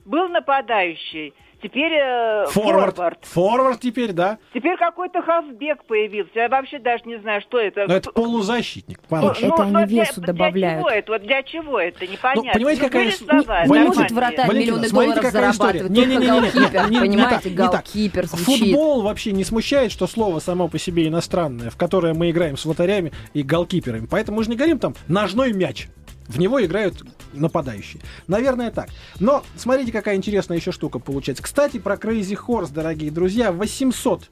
[0.05, 1.33] Был нападающий,
[1.63, 2.97] теперь э, Форвард.
[2.97, 3.19] форвард.
[3.25, 4.39] Форвард теперь, да.
[4.53, 6.31] Теперь какой-то хавбек появился.
[6.35, 7.87] Я вообще даже не знаю, что это.
[7.89, 8.99] Но это полузащитник.
[9.03, 9.47] Ну, Паночка.
[9.47, 10.79] Это они для- весу для, добавляют.
[10.81, 11.13] чего это?
[11.13, 12.07] Вот для чего это?
[12.07, 12.43] Непонятно.
[12.45, 15.15] Ну, понимаете, Ну, какая были с- слова не- Не может вратарь Валентина, миллионы смотрите, долларов
[15.33, 16.83] какая зарабатывать, Не-не-не-не, только не- голкипер.
[16.91, 17.71] не- не Понимаете, так, не так.
[17.73, 18.59] голкипер звучит.
[18.69, 22.65] Футбол вообще не смущает, что слово само по себе иностранное, в которое мы играем с
[22.65, 24.07] вратарями и голкиперами.
[24.11, 25.89] Поэтому мы же не говорим там ножной мяч.
[26.29, 27.03] В него играют
[27.33, 28.03] нападающие.
[28.27, 28.89] Наверное, так.
[29.21, 31.43] Но смотрите, какая интересная еще штука получается.
[31.43, 34.31] Кстати, про Crazy Horse, дорогие друзья, 800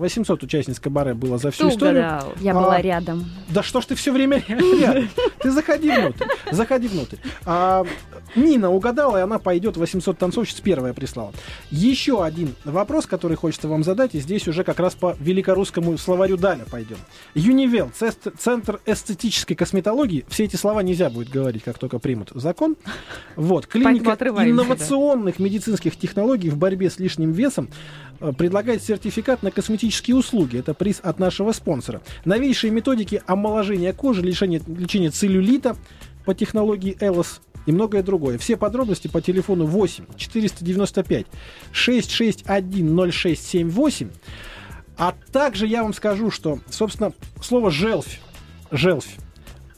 [0.00, 2.02] 800 участниц кабаре было за всю Кто историю.
[2.04, 2.32] угадал?
[2.40, 3.24] Я А, была рядом.
[3.48, 5.08] Да что ж ты все время рядом?
[5.38, 6.24] Ты заходи внутрь.
[6.50, 7.16] Заходи внутрь.
[7.44, 7.84] А,
[8.34, 11.32] Нина угадала, и она пойдет 800 танцовщиц первая прислала.
[11.70, 16.36] Еще один вопрос, который хочется вам задать, и здесь уже как раз по великорусскому словарю
[16.36, 16.96] Даля пойдем.
[17.34, 17.90] Юнивел,
[18.38, 20.24] Центр эстетической косметологии.
[20.28, 22.76] Все эти слова нельзя будет говорить, как только примут закон.
[23.36, 23.66] Вот.
[23.66, 24.16] Клиника
[24.50, 27.68] инновационных медицинских технологий в борьбе с лишним весом
[28.20, 29.50] э, предлагает сертификат на
[29.90, 30.58] косметические услуги.
[30.58, 32.00] Это приз от нашего спонсора.
[32.24, 35.76] Новейшие методики омоложения кожи, лечения, лечения целлюлита
[36.24, 38.38] по технологии Элос и многое другое.
[38.38, 41.26] Все подробности по телефону 8 495
[41.72, 44.10] 661 0678.
[44.96, 48.20] А также я вам скажу, что, собственно, слово «желфь»,
[48.70, 49.16] «желфь»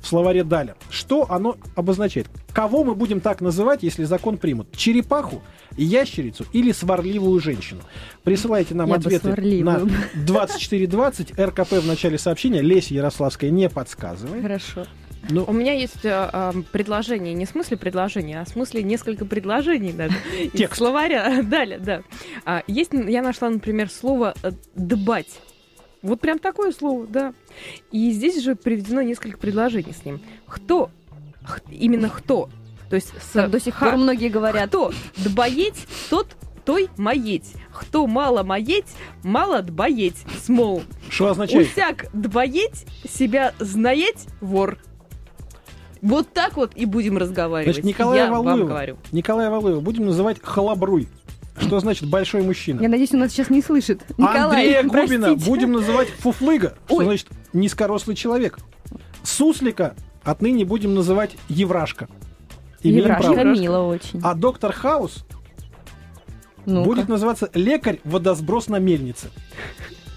[0.02, 2.26] в словаре Даля, что оно обозначает?
[2.52, 4.76] Кого мы будем так называть, если закон примут?
[4.76, 5.42] Черепаху,
[5.76, 7.80] ящерицу или сварливую женщину?
[8.24, 9.90] Присылайте нам Я ответы на сварливую.
[10.14, 12.60] 2420 РКП в начале сообщения.
[12.60, 14.42] Леся Ярославская не подсказывает.
[14.42, 14.84] Хорошо.
[15.30, 19.24] Ну, У меня есть э, э, предложение, не в смысле предложения, а в смысле несколько
[19.24, 20.14] предложений даже.
[20.42, 20.78] из Текст.
[20.78, 21.42] словаря.
[21.42, 22.02] Далее, да.
[22.44, 25.40] А, есть, я нашла, например, слово э, «дбать».
[26.02, 27.32] Вот прям такое слово, да.
[27.90, 30.20] И здесь же приведено несколько предложений с ним.
[30.46, 30.90] Кто?
[31.44, 32.48] Х- именно кто?
[32.90, 34.68] То есть с до сих ха- пор многие говорят.
[34.68, 34.92] Кто?
[35.16, 36.28] Дбаеть, тот
[36.64, 37.54] той маеть.
[37.72, 38.86] Кто мало маеть,
[39.22, 40.24] мало дбаеть.
[40.44, 40.82] Смол.
[41.08, 41.68] что означает?
[41.68, 44.78] Усяк дбаеть, себя знаеть вор.
[46.00, 47.76] Вот так вот и будем разговаривать.
[47.76, 48.96] Значит, Николая Я вам Валуева, говорю.
[49.12, 51.08] Николая Валуева будем называть халабруй.
[51.58, 52.80] Что значит большой мужчина?
[52.80, 54.02] Я надеюсь, он нас сейчас не слышит.
[54.16, 55.50] Николай, Андрея Губина простите.
[55.50, 57.04] будем называть фуфлыга, что Ой.
[57.04, 58.58] значит низкорослый человек.
[59.22, 59.94] Суслика
[60.24, 62.08] отныне будем называть Еврашка.
[62.82, 63.46] Имеем Еврашка право.
[63.46, 64.20] мило очень.
[64.24, 65.24] А доктор Хаус
[66.66, 66.84] Ну-ка.
[66.84, 69.28] будет называться лекарь водосброс на мельнице.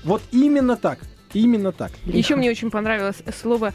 [0.04, 1.00] Вот именно так.
[1.34, 1.92] Именно так.
[2.06, 3.74] Еще мне очень понравилось слово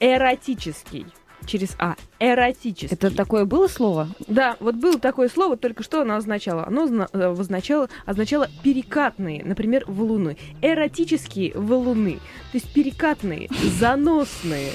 [0.00, 1.06] эротический.
[1.46, 1.96] Через А.
[2.18, 2.94] Эротический.
[2.94, 4.08] Это такое было слово?
[4.28, 6.66] Да, вот было такое слово, только что оно означало?
[6.66, 10.36] Оно э, означало, означало перекатные, например, валуны.
[10.60, 12.14] Эротические валуны.
[12.52, 14.70] То есть перекатные, заносные.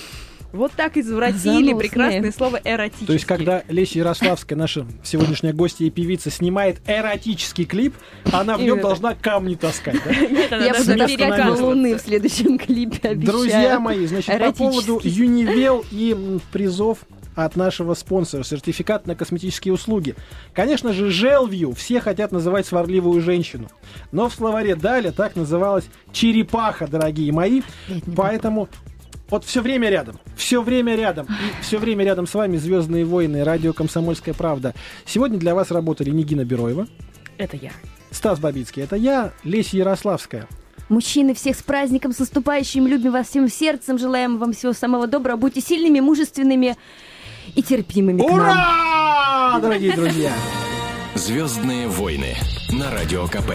[0.53, 3.07] Вот так извратили прекрасное слово эротический.
[3.07, 7.95] То есть, когда Леся Ярославская, наша сегодняшняя гостья и певица, снимает эротический клип,
[8.31, 9.97] она в нем должна камни таскать.
[10.03, 10.11] да?
[10.27, 13.37] Нет, она Я буду таскать луны в следующем клипе, обещаю.
[13.37, 15.01] Друзья мои, значит, по поводу.
[15.03, 16.15] Юнивел и
[16.51, 16.99] призов
[17.35, 20.15] от нашего спонсора, сертификат на косметические услуги.
[20.53, 23.69] Конечно же, Желвью все хотят называть сварливую женщину.
[24.11, 27.61] Но в словаре Даля так называлась черепаха, дорогие мои.
[28.15, 28.69] Поэтому
[29.29, 33.43] вот все время рядом, все время рядом, и все время рядом с вами Звездные войны,
[33.43, 34.73] радио Комсомольская правда.
[35.05, 36.87] Сегодня для вас работали Нигина Бероева,
[37.37, 37.71] Это я.
[38.11, 40.47] Стас Бабицкий, это я, Леся Ярославская.
[40.89, 42.87] Мужчины, всех с праздником, с наступающим.
[42.87, 43.97] Любим вас всем сердцем.
[43.97, 45.35] Желаем вам всего самого доброго.
[45.35, 46.77] Будьте сильными, мужественными
[47.55, 48.33] и терпимыми к нам.
[48.33, 50.31] Ура, дорогие друзья!
[51.15, 52.35] Звездные войны
[52.71, 53.51] на радио КП.